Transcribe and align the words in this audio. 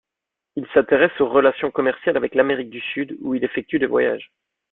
Il 0.55 0.65
s'intéresse 0.73 1.21
aux 1.21 1.29
relations 1.29 1.69
commerciales 1.69 2.17
avec 2.17 2.33
l'Amérique 2.33 2.71
du 2.71 2.79
Sud, 2.81 3.15
où 3.21 3.35
il 3.35 3.43
effectue 3.43 3.77
des 3.77 3.85
voyages. 3.85 4.31